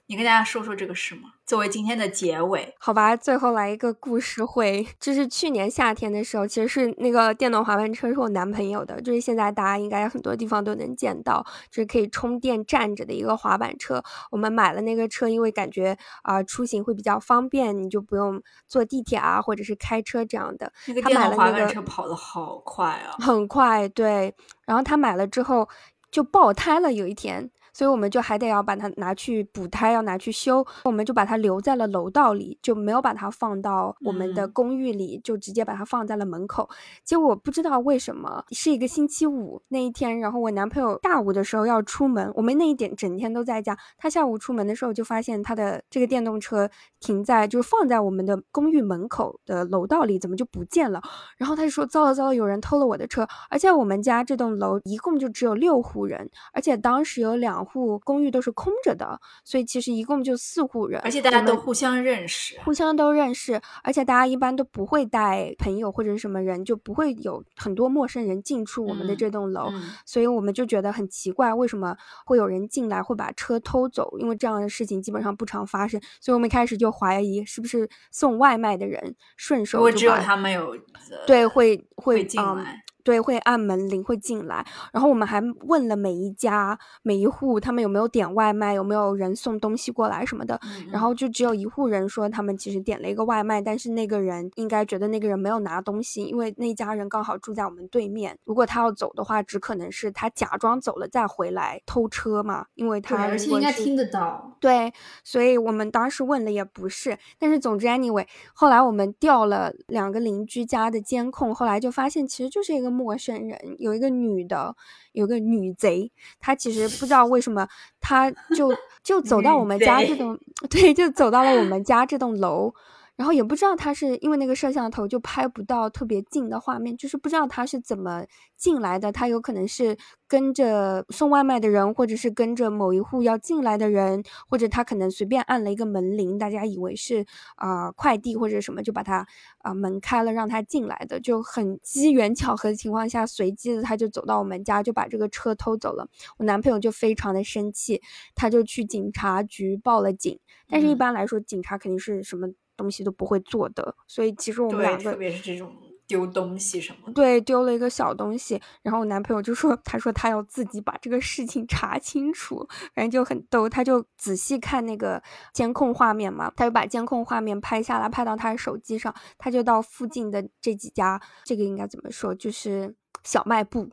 [0.05, 1.33] 你跟大家说说这个事吗？
[1.43, 14.03] 作为今天的结尾，好吧，最后来一个故事会，就是去年夏天的时候，其实是那个电动滑板车是我男朋友的，就是现在大家应该很多地方都能见到，就是可以充电站着的一个滑板车。
[14.29, 20.71] 我们买了那个车，因为感觉啊出行会比较方便，你就不用坐地铁啊，或者是开车这样的。
[20.85, 24.35] 那个电动滑板车跑的好快啊，很快，对。
[24.67, 25.67] 然后他买了之后
[26.11, 27.49] 就爆胎了，有一天。
[27.77, 30.65] 所以我们就还得要把它拿去补胎，要拿去修。
[30.85, 36.67] 我们就把它留在了楼道里，就没有把它放到我们的公寓里，就直接把它放在了门口。
[37.03, 43.77] 结果不知道为什么是一个星期五那一天，然后我男朋友下午的时候要出门，我们那一点整天都在家。
[43.95, 46.67] 他下午出门的时候就发现他的这个电动车
[46.99, 50.99] 停在，就是放在我们的公寓门口的楼道里，怎么就不见了？
[51.37, 53.27] 然后他就说：糟了糟了，有人偷了我的车。
[53.51, 57.66] 而且我们家这栋楼一共就只有六户人，而且当时有两。
[57.67, 69.71] 户公寓都是空着的，所以其实一共就四户人，而且大家都互相认识，互相都认识，而且大家一般都不会带朋友或者是什么人，就不会有很多陌生人进出我们的这栋楼，
[70.05, 74.17] 所以我们就觉得很奇怪，为什么会有人进来会把车偷走？
[74.19, 80.77] 因为这样的事情基本上不常发生，所以我们一开始就怀疑是不是送外卖的人顺手，就只有他们有
[81.25, 82.83] 对会会进来。
[83.07, 84.65] 对，会按门铃，会进来。
[84.91, 90.59] 然后我们还问了每一家、每一户，他们有没有点外卖，有没有人送东西过来什么的。
[90.91, 98.37] 然后就只有一户人说，他们其实点了一个外卖，但是那个人应该觉得那个人没有拿东西，因为那家人刚好住在我们对面。
[98.43, 104.57] 如果他要走的话，只可能是他假装走了再回来偷车嘛，因为他而且应该听得到。
[104.59, 104.91] 对，
[105.23, 107.17] 所以我们当时问了也不是。
[107.39, 112.96] 但是总之，anyway，后来我们调了两个邻居家的监控，后来就发现其实就是一个。
[112.97, 114.75] 陌生人有一个女的，
[115.11, 117.67] 有个女贼，她其实不知道为什么，
[118.01, 122.73] 她就就走到我们家这栋， 对，就走到了我们家这栋楼。
[123.17, 128.23] 然后也不知道他是因为那个摄像头就拍不到特别近的画面，就是不知道他是怎么
[128.55, 129.11] 进来的。
[129.11, 137.25] 他有可能是跟着送外卖的人，或者是跟着某一户要进来的人，或者他可能随便按了一个门铃，大家以为是
[137.55, 139.25] 啊快递或者什么，就把他
[139.57, 141.19] 啊门开了让他进来的。
[141.19, 146.07] 就很机缘巧合的情况下，随机的他就走到我们家，就把这个车偷走了。
[146.37, 147.99] 我男朋友就非常的生气，
[148.35, 150.39] 他就去警察局报了警。
[150.69, 152.47] 但是一般来说，警察肯定是什么？
[152.77, 155.75] 东西都不会做的，所以其实我们两个，特别是这种
[156.07, 173.89] 丢东西什么，对，丢了一个小东西，然后我男朋友就说，他说他要自己把这个事情查清楚，反正就很逗，他就仔细看那个监控画面嘛，他就把监控画面拍下来，拍到他的手机上，他就到附近的这几家，这个应该怎么说，就是小卖部，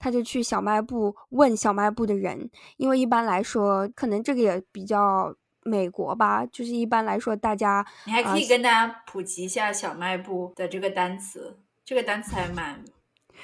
[0.00, 5.32] 他就去小卖部问小卖部的人，因为一般来说，可能这个也比较。
[5.64, 12.82] 美国吧，就是一般来说大家，你还可以跟大家普及一下小卖部的这个单词，这个单词还蛮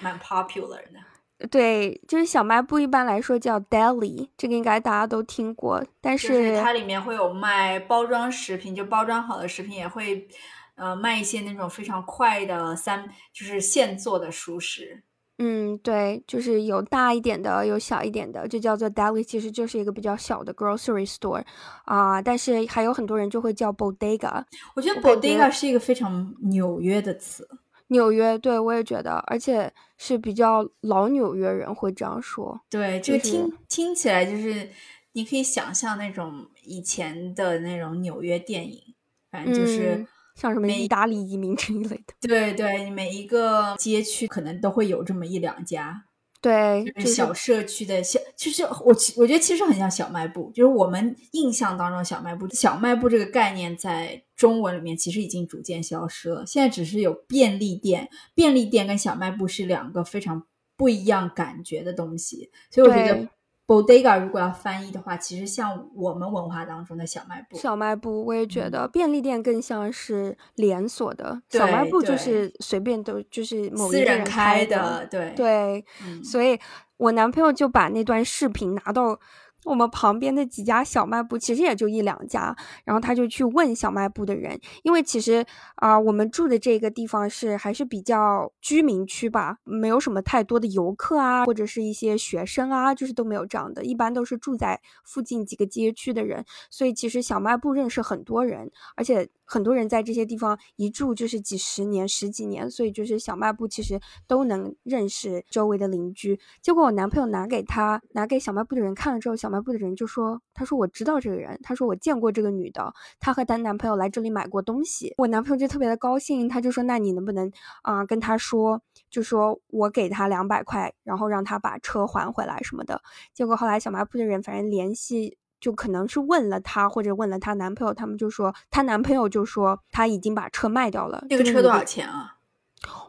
[0.01, 1.49] 蛮 popular 的。
[1.51, 10.27] 对，就是小卖部一般来说叫 deli，这个应该大家都听过，但是它里面会有卖包装食品，就包装好的食品也会，
[10.75, 15.05] 呃，卖一些那种非常快的三，就是现做的熟食。
[15.41, 21.45] 嗯，对，就是有大一点的，有小一点的，就叫做 deli，其实就是一个比较小的 grocery store
[21.85, 22.21] 啊。
[22.21, 24.43] 但是还有很多人就会叫 bodega。
[24.75, 27.49] 我觉得 bodega 是一个非常纽约的词。
[27.87, 32.61] 纽约，对我也觉得，而且是比较老纽约人会这样说。
[32.69, 34.69] 对，这个听听起来就是
[35.13, 38.83] 你可以想象那种以前的那种纽约电影，
[39.31, 40.05] 反正就是。
[40.41, 46.05] 像什么意大利移民这一类的，对对，每一个街区可能都会有这么一两家，
[46.41, 63.29] 对，就是小社区的小，其实我我觉得其实很像小卖部，就是我们印象当中小卖部，小卖部这个概念在中文里面其实已经逐渐消失了，现在只是有便利店，便利店跟小卖部是两个非常不一样感觉的东西，所以我觉得。
[63.69, 67.57] Bodega 如果要翻译的话，其实像我们文化当中的小卖部。
[67.57, 75.07] 小卖部，我也觉得便利店更像是连锁的，小卖部就是随便都就是某一个人开的。
[75.11, 75.85] 对对，
[76.25, 76.59] 所以
[76.97, 79.21] 我男朋友就把那段视频拿到。
[79.65, 85.45] 我们旁边的几家小卖部其实也就一两家，然后他就去问小卖部的人，因为其实
[85.75, 99.29] 啊，我们住的这个地方是还是比较居民区吧，没有什么太多的游客啊，或者是一些学生啊，就是都没有这样的，一般都是住在附近几个街区的人，所以其实小卖部认识很多人，而且。
[99.49, 106.39] 很多人在这些地方一住就是几十年、十几年，所以就是小卖部其实都能认识周围的邻居。
[106.61, 117.51] 结果我男朋友拿给他拿给小卖部的人看了之后，小卖部的人就说：“他说我知道这个人，他说我见过这个女的，她和她男朋友来这里买过东西。”我男朋友就特别的高兴，他就说：“那你能不能
[117.83, 123.01] 啊跟他说，就说我给他两百块，然后让他把车还回来什么的。”
[123.33, 125.39] 结果后来小卖部的人反正联系。
[125.61, 131.25] 就可能是问了她，或者问了她男朋友，他们就说她男朋友就说他已经把车卖掉了。
[131.29, 132.37] 那个车多少钱啊？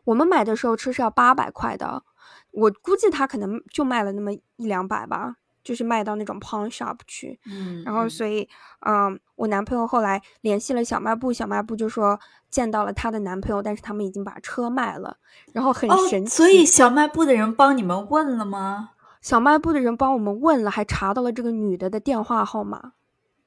[0.05, 2.03] 我们买的时候车是要八百块的，
[2.51, 7.39] 我估计他可能就卖了那么一两百吧，就是卖到那种 pawn shop 去。
[7.45, 8.49] 嗯，然后所以，
[8.87, 12.19] 嗯，我男朋友后来联系了小卖部，小卖部就说
[12.49, 15.17] 见到了她的男朋友，但是他们已经把车卖了。
[15.53, 18.89] 然后很神奇，所以小卖部的人帮你们问了吗？
[19.21, 22.93] 小卖部的人帮我们问了，还查到了这个女的的电话号码。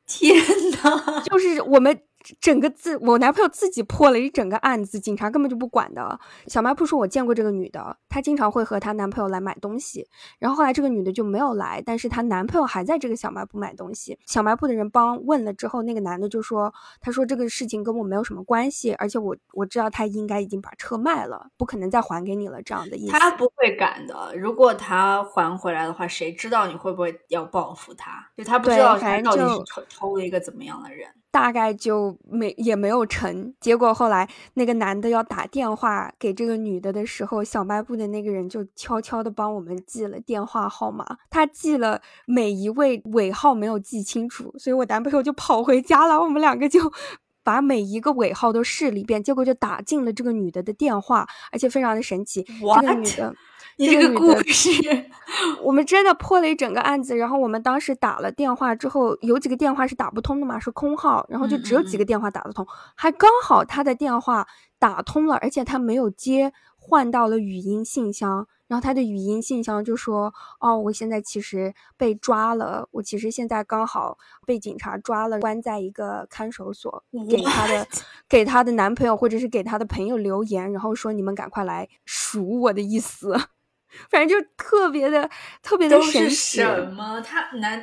[0.06, 0.36] 天
[0.82, 1.20] 哪！
[1.22, 2.02] 就是我们。
[2.40, 6.18] 整个自我男朋友自己破了一整个案子，警察根本就不管的。
[6.46, 10.06] 小卖部说：“我见过这个女的，她经常会和她男朋友来买东西。”
[10.38, 14.18] 然后后来这个女的就没有来，但是她男朋友还在这个小卖部买东西。
[14.26, 23.12] 小卖部的人帮问了之后，那个男的就说：“他说这个事情跟我没有什么关系，而且我我知道他应该已经把车卖了，不可能再还给你了。”这样的意思。
[23.12, 24.32] 他不会敢的。
[24.36, 28.28] 如果他还回来的话，谁知道你会不会要报复他？
[28.36, 31.08] 就他不知道他到底是偷偷了一个怎么样的人。
[31.32, 46.92] 大概就没也没有成，结果后来那个男的要打电话给这个女的的时候，小卖部的那个人就悄悄的帮我们记了电话号码，他记了每一位尾号没有记清楚，所以我男朋友就跑回家了，我们两个就
[47.42, 52.44] 把每一个尾号都试了一遍，结果就打进了这个女的的电话，而且非常的神奇，
[52.80, 53.34] 这个女的。
[53.86, 54.70] 这个故事，
[55.62, 57.16] 我们真的破了一整个案子。
[57.16, 62.66] 然后我们当时打了电话之后，有几个电话是打不通的嘛，是空号，然后就只有几个电话打得通。
[62.94, 64.46] 还刚好他的电话
[64.78, 68.46] 打通了，而且他没有接，换到了语音信箱。
[68.68, 74.16] 然后他的语音信箱就说：“哦，我现在其实被抓了，我其实现在刚好
[74.46, 77.04] 被警察抓了，关在一个看守所。
[77.28, 77.86] 给他的
[78.26, 83.36] 给他的男朋友或者是给他的朋友留言，然后说你们赶快来赎我的意思。”
[84.10, 85.28] 反正就特别的
[85.62, 86.58] 特别的神奇。
[86.58, 87.20] 什么？
[87.20, 87.78] 他难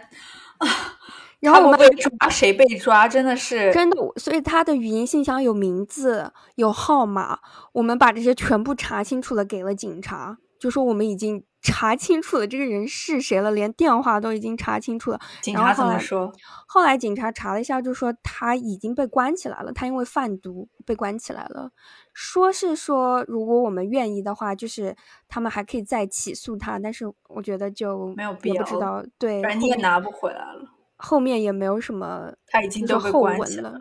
[0.58, 0.68] 啊？
[1.40, 3.08] 然后我们被抓，谁被抓？
[3.08, 3.98] 真的是真的。
[4.18, 7.40] 所以他的语音信箱有名字，有号码。
[7.72, 15.20] 我们把这些全部查清楚了，给了警察，就说我们已经查清楚了这个人是谁了，连电话都已经查清楚了。
[15.42, 16.32] 警察怎么说？
[16.68, 21.72] 后来警察查了一下，就说他已经被关起来了，他因为贩毒被关起来了。
[22.14, 24.96] 说是说，如果我们愿意的话，就是
[25.28, 28.64] 他们还可以再起诉他，但是我觉得就没有必要。
[28.64, 30.76] 不知道，对，反正你也拿不回来了。
[30.98, 33.80] 后面也没有什么，他已经都被关起来了。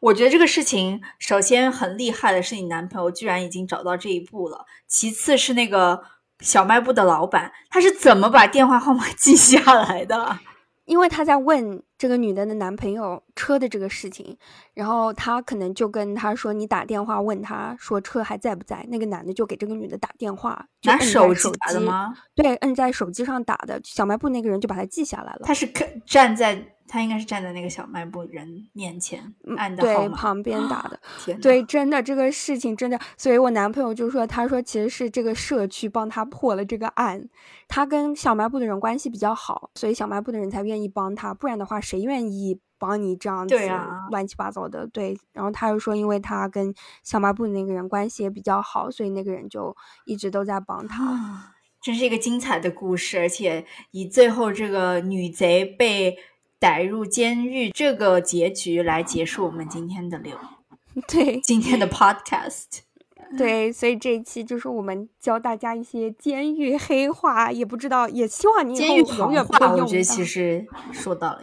[0.00, 4.64] 我觉得这个事情，首先很厉害的是你男朋友居然已经找到这一步了。
[4.86, 6.02] 其次是那个
[6.40, 10.38] 小卖部的老板，他是怎么把电话号码 记下来的？
[10.84, 11.82] 因为他在问。
[11.96, 14.36] 这个女的的男朋友车的这个事情，
[14.74, 22.12] 然后他可能就跟他说：“你打电话问他说车还在不在？”那个男的就给这个女的打电话，拿手机打的吗？
[22.34, 23.80] 对，摁在手机上打的。
[23.84, 25.40] 小卖部那个人就把他记下来了。
[25.44, 25.66] 他是
[26.04, 26.73] 站在。
[26.86, 37.28] 他应该是站在那个小卖部人面前按的对旁边打的， 天，对，真的这个事情真的，所以我男朋友就说，他说其实是这个社区帮他破了这个案，
[37.66, 43.56] 他跟小卖部的人关系比较好，所以小卖部的人才愿意帮他，不然的话谁愿意帮你这样子
[44.10, 44.86] 乱七八糟的？
[44.86, 46.72] 对，然后他又说，因为他跟
[47.02, 49.74] 小卖部的那个人关系也比较好，所以那个人就
[50.04, 51.54] 一直都在帮他。
[51.80, 56.16] 真是一个精彩的故事，而且以最后这个女贼被。
[56.64, 60.34] 逮入监狱这个结局来结束我们今天的流，
[61.06, 62.78] 对今天的 podcast，
[63.36, 71.42] 对，所以这一期就是我们教大家一些监狱黑话，也不知道，也希望你以后永远不会用我觉得其实说到了。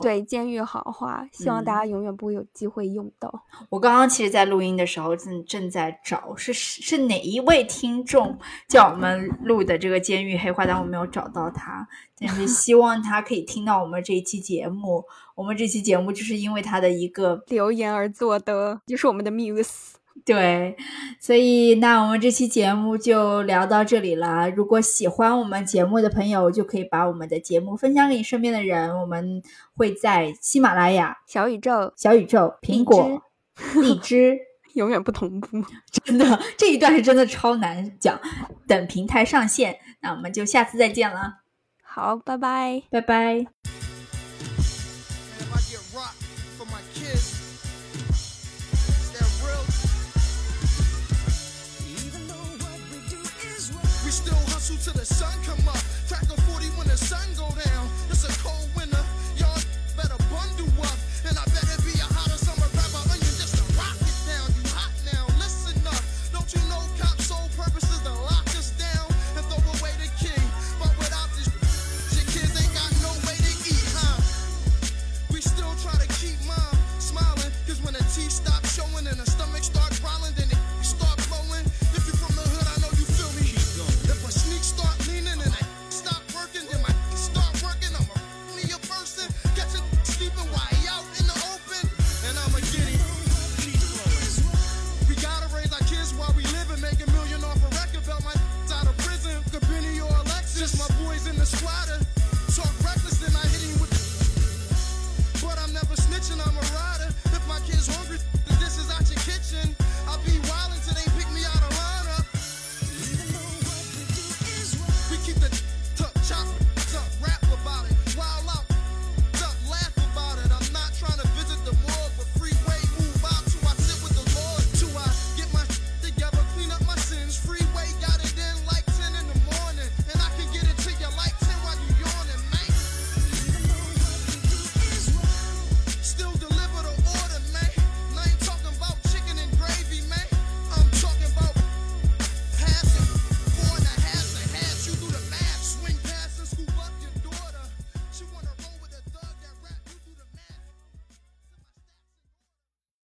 [0.00, 3.44] 对监狱好话，希望大家永远不会有机会用到。
[3.70, 11.86] 我刚刚其实，在录音的时候正正在找是是哪一位听众叫我们录的这个监狱黑话，但我没有找到他。
[12.16, 15.04] 但是希望他可以听到我们这一期节目。
[15.34, 19.93] 我们这期节目就是因为他的一个留言而做的，就是我们的 muse。
[20.24, 20.76] 对，
[21.20, 24.48] 所以那我们这期节目就聊到这里了。
[24.50, 28.98] 如果喜欢我们节目的朋友，就可以把我们的节目分享给你身边的人。
[29.00, 29.42] 我们
[29.76, 33.22] 会在喜马拉雅、小宇宙、小宇宙、苹果、
[33.82, 34.38] 荔枝
[34.74, 35.62] 永远不同步。
[36.04, 38.18] 真的，这一段是真的超难讲。
[38.66, 41.40] 等平台上线，那我们就下次再见了。
[41.82, 43.73] 好，拜拜，拜拜。